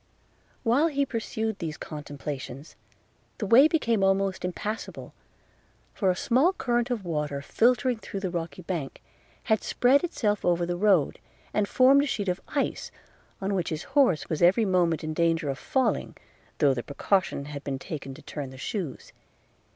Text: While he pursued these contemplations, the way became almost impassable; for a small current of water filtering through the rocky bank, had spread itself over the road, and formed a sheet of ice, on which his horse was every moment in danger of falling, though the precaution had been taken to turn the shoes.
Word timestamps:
While 0.63 0.87
he 0.87 1.05
pursued 1.05 1.59
these 1.59 1.77
contemplations, 1.77 2.75
the 3.37 3.45
way 3.45 3.67
became 3.67 4.03
almost 4.03 4.43
impassable; 4.43 5.13
for 5.93 6.09
a 6.09 6.15
small 6.15 6.53
current 6.53 6.89
of 6.89 7.05
water 7.05 7.39
filtering 7.39 7.99
through 7.99 8.21
the 8.21 8.31
rocky 8.31 8.63
bank, 8.63 9.03
had 9.43 9.61
spread 9.63 10.03
itself 10.03 10.43
over 10.43 10.65
the 10.65 10.75
road, 10.75 11.19
and 11.53 11.67
formed 11.69 12.01
a 12.03 12.07
sheet 12.07 12.29
of 12.29 12.41
ice, 12.47 12.89
on 13.39 13.53
which 13.53 13.69
his 13.69 13.83
horse 13.93 14.27
was 14.27 14.41
every 14.41 14.65
moment 14.65 15.03
in 15.03 15.13
danger 15.13 15.49
of 15.49 15.59
falling, 15.59 16.17
though 16.57 16.73
the 16.73 16.81
precaution 16.81 17.45
had 17.45 17.63
been 17.63 17.77
taken 17.77 18.15
to 18.15 18.23
turn 18.23 18.49
the 18.49 18.57
shoes. 18.57 19.13